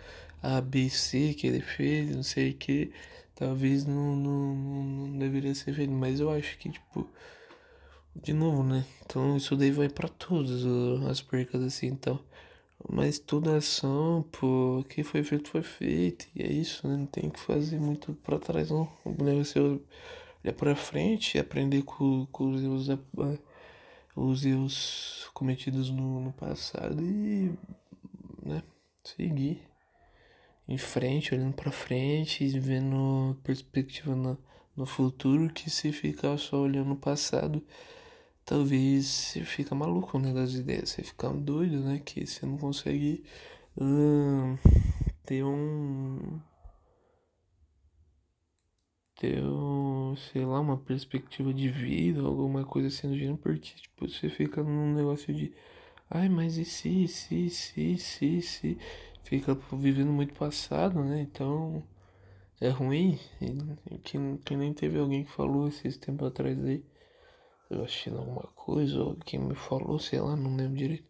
a 0.43 0.57
ABC 0.57 1.35
que 1.35 1.47
ele 1.47 1.61
fez, 1.61 2.17
não 2.17 2.25
sei 2.25 2.51
o 2.51 2.55
que, 2.55 2.93
talvez 3.37 3.87
não, 3.87 4.17
não, 4.17 4.55
não 4.57 5.19
deveria 5.21 5.55
ser 5.55 5.73
feito, 5.73 5.93
mas 5.93 6.19
eu 6.19 6.33
acho 6.33 6.59
que, 6.59 6.69
tipo, 6.69 7.09
de 8.17 8.33
novo, 8.33 8.65
né? 8.65 8.85
Então 9.07 9.37
isso 9.37 9.55
daí 9.57 9.71
vai 9.71 9.89
para 9.89 10.09
todas 10.09 10.65
as 11.09 11.21
percas 11.21 11.63
assim, 11.63 11.87
então. 11.87 12.19
Mas 12.89 13.19
toda 13.19 13.57
ação, 13.57 14.25
pô, 14.33 14.85
que 14.89 15.03
foi 15.03 15.23
feito 15.23 15.51
foi 15.51 15.63
feito. 15.63 16.27
E 16.35 16.43
é 16.43 16.51
isso, 16.51 16.87
né? 16.89 16.97
Não 16.97 17.07
tem 17.07 17.29
que 17.29 17.39
fazer 17.41 17.79
muito 17.79 18.15
pra 18.15 18.39
trás, 18.39 18.71
não. 18.71 18.91
O 19.05 19.23
negócio 19.23 19.83
é 20.43 20.49
olhar 20.49 20.55
pra 20.57 20.75
frente 20.75 21.37
e 21.37 21.41
aprender 21.41 21.83
com, 21.83 22.27
com 22.27 22.51
os 22.51 22.63
erros, 22.63 22.89
os 24.17 24.45
erros 24.45 25.31
cometidos 25.35 25.91
no, 25.91 26.21
no 26.21 26.33
passado 26.33 27.03
e, 27.03 27.53
né? 28.43 28.63
Seguir 29.05 29.63
em 30.69 30.79
frente, 30.79 31.35
olhando 31.35 31.55
pra 31.55 31.73
frente 31.73 32.47
vendo 32.59 33.37
perspectiva 33.43 34.15
no, 34.15 34.39
no 34.77 34.87
futuro 34.87 35.53
que 35.53 35.69
se 35.69 35.91
ficar 35.91 36.39
só 36.39 36.61
olhando 36.61 36.91
no 36.91 36.97
passado 36.97 37.63
talvez 38.51 39.07
você 39.07 39.45
fica 39.45 39.77
maluco 39.77 40.19
né, 40.19 40.33
das 40.35 40.55
ideias, 40.55 40.91
você 40.91 41.05
fica 41.05 41.29
doido, 41.31 41.79
né? 41.85 42.01
Que 42.05 42.27
você 42.27 42.45
não 42.45 42.59
consegue 42.59 43.23
hum, 43.81 44.57
ter 45.25 45.45
um. 45.45 46.41
ter 49.15 49.41
um, 49.45 50.17
sei 50.33 50.45
lá, 50.45 50.59
uma 50.61 50.77
perspectiva 50.77 51.55
de 51.55 51.69
vida, 51.71 52.23
alguma 52.23 52.65
coisa 52.65 52.89
assim 52.89 53.09
do 53.09 53.17
gênero, 53.17 53.39
porque 53.39 53.73
tipo, 53.77 54.09
você 54.09 54.29
fica 54.29 54.65
num 54.65 54.95
negócio 54.95 55.33
de. 55.33 55.53
Ai, 56.11 56.29
mas 56.29 56.57
e 56.59 56.65
se, 56.65 57.07
se, 57.07 57.49
se, 57.51 57.99
se, 57.99 58.43
se. 58.43 58.79
Fica 59.23 59.55
vivendo 59.73 60.13
muito 60.13 60.35
passado, 60.35 61.05
né? 61.05 61.21
Então 61.23 61.85
é 62.61 62.69
ruim. 62.71 63.19
Que, 64.05 64.19
que 64.45 64.57
nem 64.57 64.75
teve 64.75 64.99
alguém 64.99 65.25
que 65.25 65.31
falou 65.31 65.69
esses 65.69 65.97
tempos 65.97 66.27
atrás 66.29 66.59
aí 66.65 66.85
eu 67.71 67.85
assistindo 67.85 68.19
alguma 68.19 68.43
coisa, 68.55 69.01
ou 69.01 69.17
quem 69.17 69.41
me 69.41 69.55
falou, 69.55 69.99
sei 69.99 70.21
lá, 70.21 70.37
não 70.37 70.57
lembro 70.57 70.77
direito. 70.77 71.09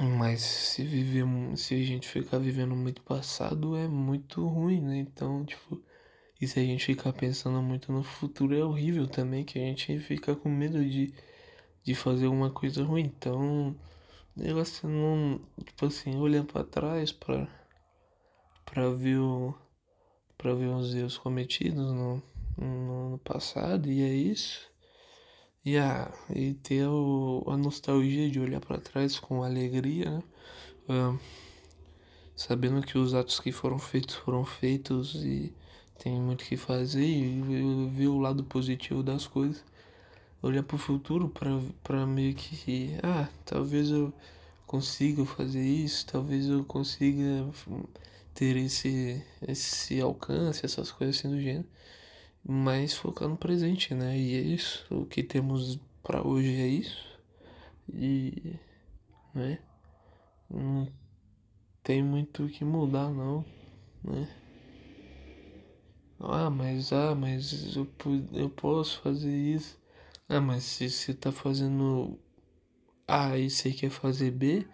Mas 0.00 0.40
se 0.42 0.82
viver, 0.84 1.24
se 1.56 1.74
a 1.74 1.84
gente 1.84 2.08
ficar 2.08 2.38
vivendo 2.38 2.74
muito 2.74 3.02
passado 3.02 3.76
é 3.76 3.86
muito 3.86 4.46
ruim, 4.48 4.80
né? 4.80 4.98
Então, 4.98 5.44
tipo, 5.44 5.80
e 6.40 6.48
se 6.48 6.58
a 6.58 6.64
gente 6.64 6.84
ficar 6.84 7.12
pensando 7.12 7.62
muito 7.62 7.92
no 7.92 8.02
futuro 8.02 8.54
é 8.56 8.64
horrível 8.64 9.06
também, 9.06 9.44
que 9.44 9.58
a 9.58 9.62
gente 9.62 9.98
fica 10.00 10.34
com 10.34 10.48
medo 10.48 10.84
de, 10.84 11.14
de 11.84 11.94
fazer 11.94 12.26
alguma 12.26 12.50
coisa 12.50 12.82
ruim. 12.84 13.02
Então, 13.04 13.76
negócio 14.36 14.88
não, 14.88 15.40
tipo 15.64 15.86
assim, 15.86 16.16
olhando 16.16 16.52
para 16.52 16.64
trás 16.64 17.12
para 17.12 17.48
para 18.64 18.90
ver 18.90 19.18
o 19.18 19.54
para 20.38 20.54
ver 20.54 20.68
os 20.68 20.94
erros 20.94 21.18
cometidos 21.18 21.92
no 21.92 22.22
no, 22.56 23.10
no 23.10 23.18
passado 23.18 23.90
e 23.90 24.02
é 24.02 24.14
isso. 24.14 24.70
E, 25.64 25.78
a, 25.78 26.12
e 26.34 26.54
ter 26.54 26.86
o, 26.88 27.44
a 27.46 27.56
nostalgia 27.56 28.28
de 28.30 28.40
olhar 28.40 28.60
para 28.60 28.78
trás 28.78 29.18
com 29.18 29.42
alegria, 29.42 30.10
né? 30.10 30.22
Uh, 30.88 31.18
sabendo 32.34 32.82
que 32.82 32.98
os 32.98 33.14
atos 33.14 33.38
que 33.38 33.52
foram 33.52 33.78
feitos 33.78 34.16
foram 34.16 34.44
feitos 34.44 35.14
e 35.24 35.54
tem 35.98 36.20
muito 36.20 36.44
que 36.44 36.56
fazer 36.56 37.04
e 37.06 37.88
ver 37.90 38.08
o 38.08 38.18
lado 38.18 38.42
positivo 38.44 39.02
das 39.02 39.26
coisas. 39.26 39.64
Olhar 40.42 40.64
para 40.64 40.74
o 40.74 40.78
futuro 40.78 41.32
para 41.84 42.06
meio 42.06 42.34
que, 42.34 42.96
ah, 43.02 43.28
talvez 43.44 43.90
eu 43.90 44.12
consiga 44.66 45.24
fazer 45.24 45.64
isso, 45.64 46.04
talvez 46.06 46.48
eu 46.48 46.64
consiga 46.64 47.48
ter 48.34 48.56
esse, 48.56 49.22
esse 49.46 50.00
alcance, 50.00 50.66
essas 50.66 50.90
coisas 50.90 51.16
assim 51.16 51.30
do 51.30 51.40
gênero 51.40 51.68
mas 52.44 52.94
focar 52.94 53.28
no 53.28 53.36
presente, 53.36 53.94
né? 53.94 54.18
E 54.18 54.36
é 54.36 54.40
isso, 54.40 54.86
o 54.90 55.06
que 55.06 55.22
temos 55.22 55.78
para 56.02 56.26
hoje 56.26 56.60
é 56.60 56.66
isso. 56.66 57.18
E, 57.92 58.56
né? 59.34 59.58
Não 60.50 60.88
tem 61.82 62.02
muito 62.02 62.44
o 62.44 62.48
que 62.48 62.64
mudar 62.64 63.10
não, 63.10 63.44
né? 64.04 64.28
Ah, 66.20 66.48
mas 66.50 66.92
ah, 66.92 67.14
mas 67.14 67.74
eu, 67.76 67.86
eu 68.32 68.48
posso 68.50 69.00
fazer 69.00 69.34
isso. 69.34 69.78
Ah, 70.28 70.40
mas 70.40 70.64
se 70.64 70.88
você 70.90 71.14
tá 71.14 71.32
fazendo 71.32 72.18
A 73.06 73.36
e 73.38 73.50
você 73.50 73.72
quer 73.72 73.90
fazer 73.90 74.30
B, 74.30 74.66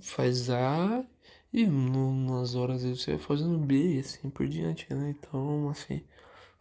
faz 0.00 0.50
A 0.50 1.04
e 1.52 1.66
no, 1.66 2.12
nas 2.12 2.54
horas 2.54 2.84
você 2.84 3.12
vai 3.12 3.20
fazendo 3.20 3.58
B 3.58 3.96
e 3.96 4.00
assim 4.00 4.30
por 4.30 4.46
diante, 4.48 4.92
né? 4.94 5.10
Então, 5.18 5.68
assim, 5.70 6.02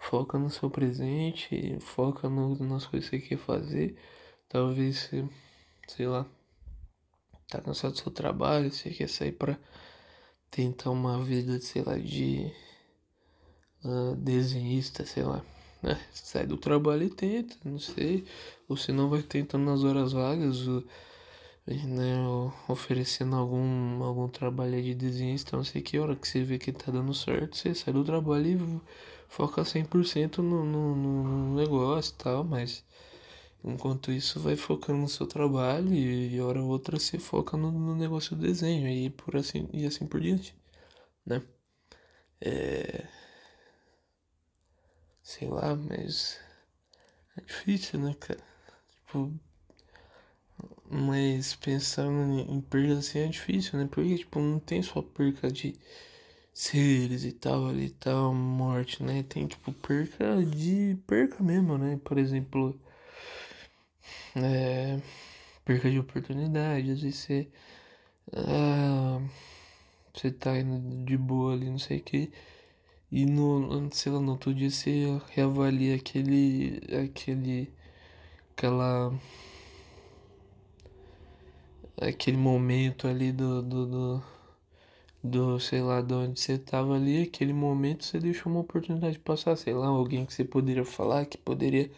Foca 0.03 0.37
no 0.37 0.49
seu 0.49 0.69
presente, 0.69 1.77
foca 1.79 2.29
no, 2.29 2.55
nas 2.59 2.85
coisas 2.85 3.09
que 3.09 3.19
você 3.19 3.27
quer 3.29 3.37
fazer. 3.37 3.95
Talvez 4.49 5.09
sei 5.87 6.07
lá, 6.07 6.25
tá 7.47 7.61
cansado 7.61 7.93
do 7.93 7.99
seu 7.99 8.11
trabalho, 8.11 8.71
você 8.71 8.89
quer 8.89 9.09
sair 9.09 9.31
pra 9.31 9.57
tentar 10.49 10.91
uma 10.91 11.19
vida, 11.23 11.59
sei 11.61 11.83
lá, 11.83 11.97
de 11.97 12.51
uh, 13.83 14.15
desenhista, 14.15 15.05
sei 15.05 15.23
lá. 15.23 15.43
Né? 15.81 15.99
Sai 16.13 16.45
do 16.45 16.57
trabalho 16.57 17.03
e 17.03 17.09
tenta, 17.09 17.55
não 17.63 17.79
sei. 17.79 18.25
Ou 18.67 18.77
se 18.77 18.91
não 18.91 19.09
vai 19.09 19.21
tentando 19.21 19.65
nas 19.65 19.83
horas 19.83 20.13
vagas, 20.13 20.67
né, 21.67 22.15
oferecendo 22.67 23.35
algum, 23.35 24.03
algum 24.03 24.27
trabalho 24.27 24.81
de 24.81 24.93
desenhista, 24.93 25.55
não 25.55 25.63
sei 25.63 25.81
que 25.81 25.97
hora 25.99 26.15
que 26.15 26.27
você 26.27 26.43
vê 26.43 26.57
que 26.57 26.71
tá 26.71 26.91
dando 26.91 27.13
certo, 27.13 27.57
você 27.57 27.73
sai 27.73 27.93
do 27.93 28.03
trabalho 28.03 28.47
e 28.47 28.81
foca 29.33 29.65
100% 29.65 30.43
no, 30.43 30.63
no, 30.63 30.95
no 30.95 31.55
negócio 31.55 32.13
e 32.13 32.17
tal, 32.17 32.43
mas 32.43 32.85
enquanto 33.63 34.11
isso 34.11 34.39
vai 34.39 34.55
focando 34.55 34.99
no 34.99 35.09
seu 35.09 35.25
trabalho 35.25 35.91
e, 35.93 36.35
e 36.35 36.41
hora 36.41 36.61
ou 36.61 36.69
outra 36.69 36.99
você 36.99 37.17
foca 37.17 37.57
no, 37.57 37.71
no 37.71 37.95
negócio 37.95 38.35
do 38.35 38.43
desenho 38.43 38.87
e 38.87 39.09
por 39.09 39.35
assim 39.35 39.67
e 39.73 39.85
assim 39.87 40.05
por 40.05 40.21
diante, 40.21 40.55
né? 41.25 41.41
É... 42.41 43.07
Sei 45.23 45.47
lá, 45.47 45.75
mas 45.75 46.39
é 47.37 47.41
difícil, 47.41 47.99
né, 47.99 48.15
cara? 48.19 48.43
Tipo, 48.91 49.33
mas 50.89 51.55
pensando 51.55 52.39
em 52.39 52.61
perda 52.61 52.99
assim 52.99 53.19
é 53.19 53.27
difícil, 53.27 53.79
né? 53.79 53.87
Porque, 53.89 54.17
tipo, 54.17 54.39
não 54.39 54.59
tem 54.59 54.83
só 54.83 55.01
perca 55.01 55.51
de 55.51 55.75
seres 56.53 57.25
e 57.25 57.31
tal, 57.33 57.67
ali 57.67 57.89
tal, 57.91 58.33
morte, 58.33 59.03
né? 59.03 59.23
Tem 59.23 59.47
tipo 59.47 59.73
perca 59.73 60.43
de 60.45 60.97
perca 61.07 61.43
mesmo, 61.43 61.77
né? 61.77 61.99
Por 62.03 62.17
exemplo, 62.17 62.79
é, 64.35 64.99
perca 65.65 65.89
de 65.89 65.99
oportunidade, 65.99 66.91
às 66.91 67.01
vezes 67.01 67.19
você, 67.19 67.47
ah, 68.33 69.19
você 70.13 70.31
tá 70.31 70.57
indo 70.59 71.05
de 71.05 71.17
boa 71.17 71.53
ali, 71.53 71.69
não 71.69 71.79
sei 71.79 71.99
o 71.99 72.03
que, 72.03 72.31
e 73.11 73.25
no, 73.25 73.89
sei 73.91 74.11
lá, 74.11 74.19
no 74.19 74.31
outro 74.33 74.53
dia 74.53 74.69
você 74.69 75.19
reavalia 75.31 75.95
aquele, 75.95 76.81
aquele, 77.03 77.73
aquela, 78.51 79.13
aquele 82.01 82.37
momento 82.37 83.07
ali 83.07 83.31
do, 83.31 83.61
do, 83.61 83.85
do 83.87 84.23
do, 85.23 85.59
sei 85.59 85.81
lá, 85.81 86.01
de 86.01 86.13
onde 86.13 86.39
você 86.39 86.57
tava 86.57 86.95
ali, 86.95 87.23
aquele 87.23 87.53
momento 87.53 88.03
você 88.05 88.19
deixou 88.19 88.51
uma 88.51 88.61
oportunidade 88.61 89.13
de 89.13 89.19
passar, 89.19 89.55
sei 89.55 89.73
lá, 89.73 89.87
alguém 89.87 90.25
que 90.25 90.33
você 90.33 90.43
poderia 90.45 90.85
falar, 90.85 91.25
que 91.25 91.37
poderia 91.37 91.89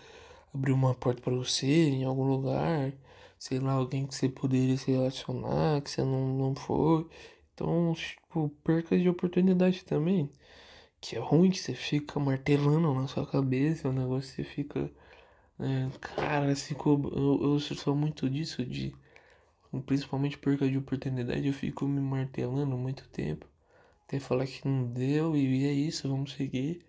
abrir 0.53 0.71
uma 0.73 0.93
porta 0.95 1.21
para 1.21 1.35
você 1.35 1.67
em 1.67 2.03
algum 2.05 2.25
lugar, 2.25 2.93
sei 3.39 3.59
lá, 3.59 3.73
alguém 3.73 4.07
que 4.07 4.15
você 4.15 4.29
poderia 4.29 4.77
se 4.77 4.91
relacionar, 4.91 5.81
que 5.81 5.89
você 5.91 6.03
não, 6.03 6.27
não 6.38 6.55
foi. 6.55 7.07
Então, 7.53 7.93
tipo, 7.95 8.49
perca 8.63 8.97
de 8.97 9.09
oportunidade 9.09 9.83
também. 9.85 10.29
Que 11.01 11.17
é 11.17 11.19
ruim 11.19 11.51
que 11.51 11.59
você 11.59 11.73
fica 11.75 12.19
martelando 12.19 12.93
na 12.93 13.07
sua 13.07 13.25
cabeça, 13.27 13.89
o 13.89 13.93
negócio 13.93 14.35
você 14.35 14.43
fica. 14.43 14.91
É, 15.59 15.89
cara, 16.01 16.51
assim, 16.51 16.75
eu, 16.85 17.39
eu 17.43 17.59
sou 17.59 17.95
muito 17.95 18.29
disso, 18.29 18.65
de 18.65 18.93
principalmente 19.81 20.38
perca 20.38 20.69
de 20.69 20.77
oportunidade, 20.77 21.47
eu 21.47 21.53
fico 21.53 21.85
me 21.88 22.01
martelando 22.01 22.77
muito 22.77 23.07
tempo. 23.09 23.47
Até 24.07 24.19
falar 24.19 24.45
que 24.47 24.67
não 24.67 24.85
deu 24.85 25.35
e 25.35 25.65
é 25.65 25.71
isso, 25.73 26.09
vamos 26.09 26.33
seguir. 26.33 26.85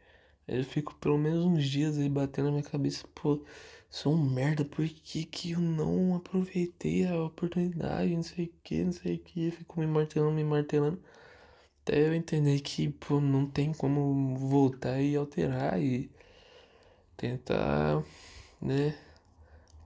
Aí 0.49 0.59
eu 0.59 0.65
fico 0.65 0.95
pelo 0.97 1.19
menos 1.19 1.45
uns 1.45 1.65
dias 1.65 1.99
aí 1.99 2.09
batendo 2.09 2.47
na 2.47 2.53
minha 2.53 2.63
cabeça, 2.63 3.07
pô, 3.15 3.45
sou 3.91 4.15
um 4.15 4.23
merda, 4.31 4.65
por 4.65 4.87
que, 4.89 5.25
que 5.25 5.53
eu 5.53 5.61
não 5.61 6.15
aproveitei 6.17 7.07
a 7.07 7.23
oportunidade, 7.25 8.15
não 8.15 8.23
sei 8.23 8.47
o 8.47 8.53
que, 8.63 8.85
não 8.85 8.93
sei 8.93 9.17
o 9.17 9.19
que, 9.19 9.47
eu 9.47 9.53
fico 9.53 9.81
me 9.81 9.87
martelando, 9.87 10.33
me 10.35 10.45
martelando. 10.45 11.01
Até 11.83 12.07
eu 12.09 12.15
entender 12.15 12.61
que, 12.61 12.91
pô, 12.91 13.21
não 13.21 13.47
tem 13.47 13.73
como 13.73 14.37
voltar 14.37 15.01
e 15.01 15.17
alterar 15.17 15.81
e 15.81 16.11
tentar, 17.17 18.05
né, 18.61 18.95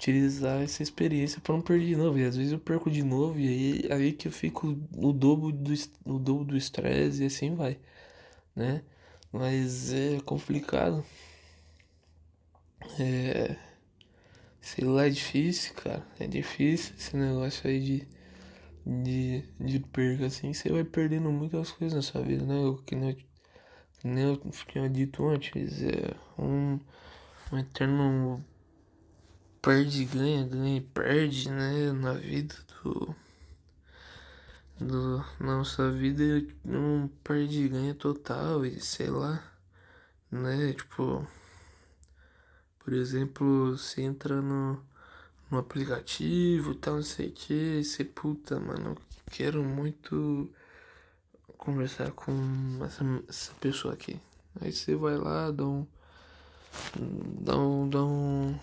utilizar 0.00 0.62
essa 0.62 0.82
experiência 0.82 1.40
para 1.42 1.54
não 1.54 1.60
perder 1.60 1.88
de 1.88 1.96
novo. 1.96 2.18
E 2.18 2.24
às 2.24 2.36
vezes 2.36 2.52
eu 2.52 2.58
perco 2.58 2.90
de 2.90 3.02
novo 3.02 3.38
e 3.38 3.48
aí, 3.48 3.92
aí 3.92 4.12
que 4.12 4.28
eu 4.28 4.32
fico 4.32 4.66
no 4.96 5.12
dobro 5.12 5.52
do, 5.52 5.74
no 6.06 6.18
dobro 6.18 6.44
do 6.46 6.56
estresse 6.56 7.22
e 7.22 7.26
assim 7.26 7.54
vai, 7.54 7.78
né? 8.56 8.82
Mas 9.30 9.92
é 9.92 10.18
complicado. 10.20 11.04
É. 12.98 13.56
Sei 14.60 14.84
lá, 14.84 15.06
é 15.06 15.10
difícil, 15.10 15.74
cara. 15.74 16.06
É 16.18 16.26
difícil 16.26 16.94
esse 16.96 17.16
negócio 17.16 17.68
aí 17.68 17.80
de. 17.80 18.08
De, 18.86 19.44
de 19.60 19.78
perca, 19.80 20.26
assim. 20.26 20.52
Você 20.52 20.70
vai 20.70 20.84
perdendo 20.84 21.30
muitas 21.30 21.70
coisas 21.70 21.94
na 21.94 22.02
sua 22.02 22.22
vida, 22.22 22.44
né? 22.46 22.54
Que 22.86 22.96
nem 22.96 23.10
eu, 23.10 23.16
que 23.16 24.08
nem 24.08 24.24
eu 24.24 24.36
tinha 24.66 24.88
dito 24.88 25.24
antes. 25.28 25.82
É 25.82 26.16
um, 26.38 26.80
um 27.52 27.58
eterno 27.58 28.44
perde, 29.62 30.04
ganha, 30.04 30.46
ganha 30.46 30.78
e 30.78 30.80
perde, 30.80 31.50
né? 31.50 31.92
Na 31.92 32.14
vida 32.14 32.54
do. 32.82 33.14
do 34.78 35.24
nossa 35.38 35.90
vida 35.90 36.22
um 36.64 37.08
perde 37.22 37.64
e 37.64 37.68
ganha 37.68 37.94
total 37.94 38.64
e 38.64 38.80
sei 38.80 39.10
lá, 39.10 39.42
né? 40.30 40.72
Tipo, 40.72 41.26
por 42.78 42.92
exemplo, 42.94 43.76
você 43.76 44.02
entra 44.02 44.40
no, 44.40 44.82
no 45.50 45.58
aplicativo 45.58 46.74
tal, 46.74 46.96
não 46.96 47.02
sei 47.02 47.28
o 47.28 47.32
que, 47.32 47.84
você 47.84 48.04
puta, 48.04 48.58
mano, 48.58 48.96
quero 49.30 49.62
muito 49.64 50.50
conversar 51.58 52.10
com 52.12 52.32
essa, 52.84 53.04
essa 53.28 53.52
pessoa 53.60 53.94
aqui. 53.94 54.20
Aí 54.60 54.72
você 54.72 54.96
vai 54.96 55.16
lá, 55.16 55.50
dá 55.50 55.64
um 55.66 55.86
dá 57.40 57.58
um, 57.58 57.88
dá 57.88 58.04
um, 58.04 58.54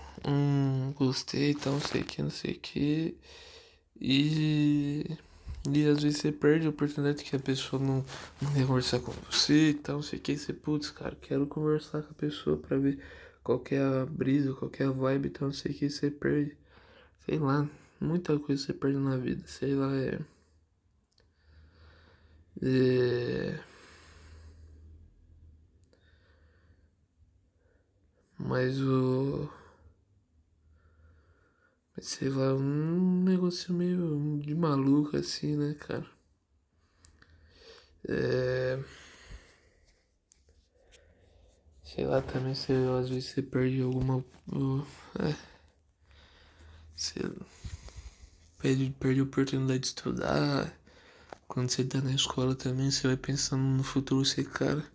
gostei, 0.95 1.53
tal, 1.53 1.73
não 1.73 1.81
sei 1.81 2.01
o 2.01 2.05
que, 2.05 2.21
não 2.21 2.29
sei 2.29 2.53
o 2.53 2.59
que. 2.59 3.17
E, 3.99 5.17
e 5.69 5.85
às 5.87 6.03
vezes 6.03 6.19
você 6.19 6.31
perde 6.31 6.67
a 6.67 6.69
oportunidade 6.69 7.23
que 7.23 7.35
a 7.35 7.39
pessoa 7.39 7.81
não, 7.81 8.05
não 8.41 8.53
quer 8.53 8.65
conversar 8.67 8.99
com 8.99 9.11
você 9.29 9.69
e 9.71 9.73
tal, 9.73 9.97
não 9.97 10.03
sei 10.03 10.19
o 10.19 10.21
que. 10.21 10.37
Você, 10.37 10.53
putz, 10.53 10.89
cara, 10.91 11.17
quero 11.21 11.47
conversar 11.47 12.01
com 12.03 12.11
a 12.11 12.15
pessoa 12.15 12.57
pra 12.57 12.77
ver 12.77 12.99
qual 13.43 13.63
é 13.71 13.77
a 13.79 14.05
brisa, 14.05 14.53
qual 14.53 14.71
é 14.79 14.83
a 14.83 14.91
vibe 14.91 15.27
e 15.27 15.29
tal, 15.29 15.47
não 15.47 15.55
sei 15.55 15.71
o 15.71 15.75
que. 15.75 15.89
Você 15.89 16.11
perde, 16.11 16.57
sei 17.25 17.39
lá, 17.39 17.67
muita 17.99 18.37
coisa 18.39 18.63
você 18.63 18.73
perde 18.73 18.97
na 18.97 19.17
vida, 19.17 19.43
sei 19.47 19.75
lá, 19.75 19.95
é. 19.95 20.19
É. 22.61 23.59
Mas 28.37 28.79
o. 28.81 29.49
Mas 31.95 32.07
sei 32.07 32.29
lá, 32.29 32.53
um 32.53 33.23
negócio 33.23 33.73
meio 33.73 34.39
de 34.39 34.53
maluco 34.53 35.17
assim, 35.17 35.55
né, 35.55 35.73
cara? 35.73 36.05
É. 38.07 38.79
Sei 41.83 42.05
lá, 42.05 42.21
também 42.21 42.53
você, 42.53 42.73
às 42.99 43.09
vezes 43.09 43.29
você 43.31 43.41
perde 43.41 43.81
alguma. 43.81 44.23
É. 45.19 45.35
Você 46.95 47.19
perde, 48.59 48.89
perde 48.99 49.19
a 49.19 49.23
oportunidade 49.23 49.79
de 49.79 49.87
estudar. 49.87 50.73
Quando 51.47 51.69
você 51.69 51.83
tá 51.83 52.01
na 52.01 52.11
escola 52.13 52.55
também, 52.55 52.91
você 52.91 53.07
vai 53.07 53.17
pensando 53.17 53.63
no 53.63 53.83
futuro, 53.83 54.23
você, 54.25 54.43
cara. 54.43 54.85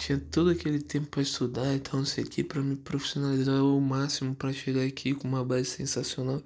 Tinha 0.00 0.18
todo 0.18 0.48
aquele 0.48 0.80
tempo 0.80 1.08
para 1.08 1.20
estudar 1.20 1.76
e 1.76 1.78
tal, 1.78 1.98
não 1.98 2.06
sei 2.06 2.24
o 2.24 2.26
que, 2.26 2.42
pra 2.42 2.62
me 2.62 2.74
profissionalizar 2.74 3.58
ao 3.58 3.78
máximo 3.78 4.34
para 4.34 4.50
chegar 4.50 4.82
aqui 4.82 5.14
com 5.14 5.28
uma 5.28 5.44
base 5.44 5.66
sensacional. 5.66 6.42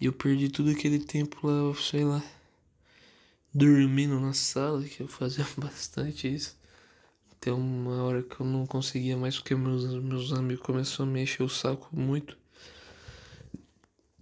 E 0.00 0.06
eu 0.06 0.12
perdi 0.14 0.48
todo 0.48 0.70
aquele 0.70 0.98
tempo 0.98 1.46
lá, 1.46 1.74
sei 1.74 2.02
lá, 2.04 2.24
dormindo 3.52 4.18
na 4.18 4.32
sala, 4.32 4.82
que 4.84 5.02
eu 5.02 5.06
fazia 5.06 5.46
bastante 5.58 6.34
isso. 6.34 6.56
Até 7.30 7.52
uma 7.52 8.02
hora 8.04 8.22
que 8.22 8.40
eu 8.40 8.46
não 8.46 8.66
conseguia 8.66 9.18
mais 9.18 9.36
porque 9.38 9.54
meus, 9.54 9.84
meus 10.02 10.32
amigos 10.32 10.64
começaram 10.64 11.10
a 11.10 11.12
me 11.12 11.22
encher 11.22 11.42
o 11.42 11.48
saco 11.48 11.88
muito. 11.92 12.38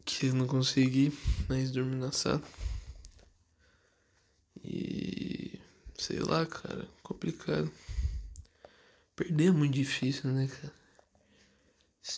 Que 0.04 0.26
eu 0.26 0.34
não 0.34 0.48
consegui 0.48 1.12
mais 1.48 1.70
dormir 1.70 1.96
na 1.96 2.10
sala. 2.10 2.42
E 4.64 5.60
sei 5.96 6.18
lá, 6.18 6.44
cara, 6.44 6.88
complicado. 7.04 7.70
Perder 9.16 9.48
é 9.48 9.50
muito 9.50 9.72
difícil, 9.72 10.30
né, 10.30 10.46
cara? 10.46 10.74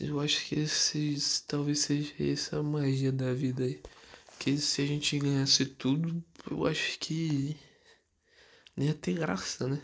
Eu 0.00 0.18
acho 0.18 0.44
que 0.46 0.56
esse 0.56 1.44
talvez 1.46 1.78
seja 1.78 2.12
essa 2.18 2.58
a 2.58 2.62
magia 2.62 3.12
da 3.12 3.32
vida 3.32 3.62
aí. 3.62 3.80
Que 4.38 4.58
se 4.58 4.82
a 4.82 4.87
gente 4.87 5.16
ganhasse 5.16 5.64
tudo, 5.64 6.22
eu 6.50 6.66
acho 6.66 6.98
que 6.98 7.56
nem 8.76 8.88
ia 8.88 8.94
ter 8.94 9.14
graça, 9.14 9.68
né? 9.68 9.80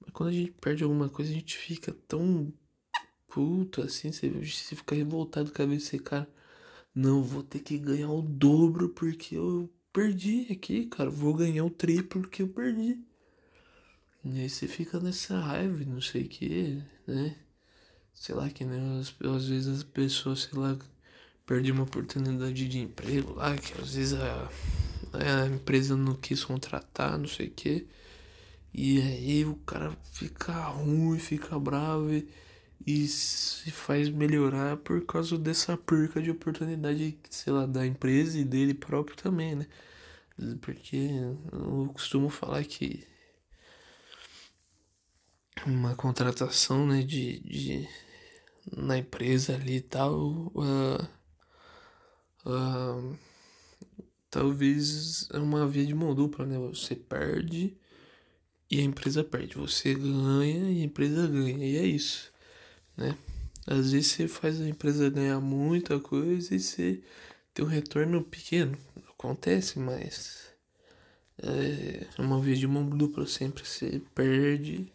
Mas 0.00 0.10
quando 0.12 0.30
a 0.30 0.32
gente 0.32 0.52
perde 0.52 0.84
alguma 0.84 1.08
coisa, 1.08 1.32
a 1.32 1.34
gente 1.34 1.56
fica 1.56 1.92
tão 2.06 2.52
puto 3.26 3.82
assim, 3.82 4.12
você, 4.12 4.28
você 4.30 4.76
fica 4.76 4.94
revoltado 4.94 5.46
com 5.46 5.54
a 5.54 5.66
cabeça, 5.66 5.98
cara. 5.98 6.28
Não, 6.94 7.24
vou 7.24 7.42
ter 7.42 7.58
que 7.58 7.76
ganhar 7.76 8.10
o 8.10 8.22
dobro 8.22 8.90
porque 8.90 9.36
eu 9.36 9.68
perdi 9.92 10.46
aqui, 10.52 10.86
cara. 10.86 11.10
Vou 11.10 11.34
ganhar 11.34 11.64
o 11.64 11.70
triplo 11.70 12.28
que 12.28 12.42
eu 12.42 12.48
perdi. 12.48 13.07
E 14.30 14.40
aí 14.40 14.48
você 14.48 14.68
fica 14.68 15.00
nessa 15.00 15.38
raiva, 15.40 15.84
não 15.86 16.00
sei 16.00 16.22
o 16.24 16.28
que, 16.28 16.82
né? 17.06 17.34
Sei 18.14 18.34
lá, 18.34 18.50
que 18.50 18.64
né, 18.64 19.00
às, 19.00 19.14
às 19.26 19.48
vezes 19.48 19.68
as 19.68 19.82
pessoas, 19.82 20.42
sei 20.42 20.58
lá, 20.58 20.76
perdem 21.46 21.72
uma 21.72 21.84
oportunidade 21.84 22.68
de 22.68 22.78
emprego 22.78 23.34
lá, 23.34 23.56
que 23.56 23.80
às 23.80 23.94
vezes 23.94 24.14
a, 24.14 24.50
a 25.14 25.46
empresa 25.48 25.96
não 25.96 26.14
quis 26.14 26.44
contratar, 26.44 27.18
não 27.18 27.28
sei 27.28 27.48
o 27.48 27.50
que. 27.50 27.86
E 28.74 29.00
aí 29.00 29.44
o 29.44 29.56
cara 29.56 29.96
fica 30.12 30.52
ruim, 30.68 31.18
fica 31.18 31.58
bravo 31.58 32.12
e, 32.12 32.28
e 32.86 33.08
se 33.08 33.70
faz 33.70 34.08
melhorar 34.10 34.76
por 34.78 35.04
causa 35.06 35.38
dessa 35.38 35.76
perca 35.76 36.20
de 36.22 36.30
oportunidade, 36.30 37.18
sei 37.30 37.52
lá, 37.52 37.66
da 37.66 37.86
empresa 37.86 38.38
e 38.38 38.44
dele 38.44 38.74
próprio 38.74 39.16
também, 39.16 39.56
né? 39.56 39.66
Porque 40.60 41.10
eu 41.52 41.90
costumo 41.94 42.28
falar 42.30 42.64
que 42.64 43.04
uma 45.66 45.94
contratação, 45.94 46.86
né, 46.86 47.02
de, 47.02 47.40
de 47.40 47.88
na 48.76 48.98
empresa 48.98 49.54
ali 49.54 49.76
e 49.76 49.80
tal, 49.80 50.52
uh, 50.54 51.08
uh, 52.46 53.18
talvez 54.30 55.28
é 55.32 55.38
uma 55.38 55.66
via 55.66 55.86
de 55.86 55.94
mão 55.94 56.14
dupla, 56.14 56.44
né? 56.46 56.58
Você 56.58 56.94
perde 56.94 57.76
e 58.70 58.80
a 58.80 58.82
empresa 58.82 59.24
perde. 59.24 59.56
Você 59.56 59.94
ganha 59.94 60.70
e 60.70 60.82
a 60.82 60.84
empresa 60.84 61.26
ganha. 61.26 61.64
E 61.64 61.76
é 61.76 61.86
isso, 61.86 62.32
né? 62.96 63.16
Às 63.66 63.92
vezes 63.92 64.12
você 64.12 64.28
faz 64.28 64.60
a 64.60 64.68
empresa 64.68 65.10
ganhar 65.10 65.40
muita 65.40 66.00
coisa 66.00 66.54
e 66.54 66.60
você 66.60 67.02
tem 67.52 67.64
um 67.64 67.68
retorno 67.68 68.22
pequeno. 68.22 68.76
Acontece, 69.10 69.78
mas 69.78 70.48
é 71.38 72.06
uma 72.18 72.40
via 72.40 72.56
de 72.56 72.66
mão 72.66 72.88
dupla. 72.88 73.26
Sempre 73.26 73.66
você 73.66 74.00
perde, 74.14 74.90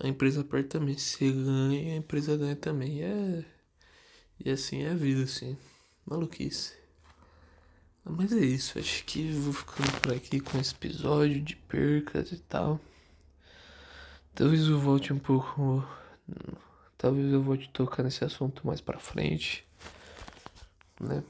a 0.00 0.08
empresa 0.08 0.44
perde 0.44 0.68
também. 0.68 0.96
Você 0.96 1.30
ganha, 1.30 1.94
a 1.94 1.96
empresa 1.96 2.36
ganha 2.36 2.56
também. 2.56 2.98
E, 2.98 3.02
é, 3.02 3.44
e 4.44 4.50
assim 4.50 4.82
é 4.82 4.90
a 4.90 4.94
vida, 4.94 5.24
assim. 5.24 5.56
Maluquice. 6.06 6.76
Mas 8.04 8.32
é 8.32 8.40
isso, 8.40 8.78
acho 8.78 9.04
que 9.04 9.30
vou 9.32 9.52
ficando 9.52 9.92
por 10.00 10.14
aqui 10.14 10.40
com 10.40 10.58
esse 10.58 10.72
episódio 10.72 11.42
de 11.42 11.54
percas 11.56 12.32
e 12.32 12.38
tal. 12.38 12.80
Talvez 14.34 14.66
eu 14.66 14.78
volte 14.78 15.12
um 15.12 15.18
pouco. 15.18 15.86
Talvez 16.96 17.32
eu 17.32 17.42
volte 17.42 17.68
tocar 17.70 18.02
nesse 18.02 18.24
assunto 18.24 18.66
mais 18.66 18.80
pra 18.80 18.98
frente. 18.98 19.66
Né? 21.00 21.22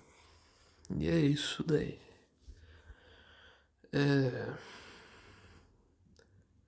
E 0.96 1.09
é 1.09 1.18
isso 1.18 1.64
daí. 1.64 1.98
É. 3.92 4.54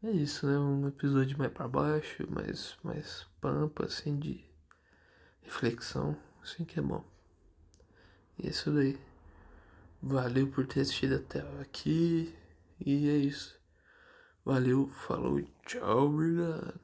É 0.03 0.11
isso, 0.11 0.47
né? 0.47 0.59
Um 0.59 0.89
episódio 0.89 1.37
mais 1.39 1.53
pra 1.53 1.69
baixo, 1.69 2.27
mais, 2.31 2.75
mais 2.83 3.27
pampa, 3.39 3.85
assim, 3.85 4.19
de 4.19 4.43
reflexão. 5.43 6.17
Assim 6.43 6.65
que 6.65 6.79
é 6.79 6.83
bom. 6.83 7.05
E 8.39 8.47
é 8.47 8.51
isso 8.51 8.71
daí. 8.73 8.99
Valeu 10.03 10.51
por 10.51 10.67
ter 10.67 10.81
assistido 10.81 11.17
até 11.17 11.41
aqui. 11.61 12.35
E 12.81 13.11
é 13.11 13.17
isso. 13.17 13.59
Valeu, 14.43 14.89
falou, 14.89 15.43
tchau, 15.67 16.07
obrigado. 16.07 16.81